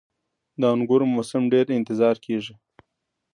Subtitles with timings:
[0.59, 2.53] •د انګورو موسم ډیر انتظار کیږي.